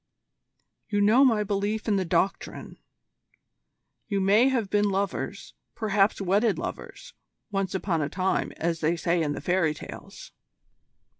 You 0.89 0.99
know 0.99 1.23
my 1.23 1.43
belief 1.43 1.87
in 1.87 1.95
the 1.97 2.05
Doctrine. 2.05 2.79
You 4.07 4.19
may 4.19 4.49
have 4.49 4.67
been 4.71 4.89
lovers 4.89 5.53
perhaps 5.75 6.19
wedded 6.19 6.57
lovers 6.57 7.13
once 7.51 7.75
upon 7.75 8.01
a 8.01 8.09
time, 8.09 8.51
as 8.53 8.79
they 8.79 8.95
say 8.95 9.21
in 9.21 9.33
the 9.33 9.41
fairy 9.41 9.75
tales." 9.75 10.31